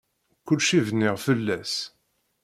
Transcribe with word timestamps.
Kulci 0.47 0.79
bniɣ 0.87 1.15
fell-as. 1.25 1.73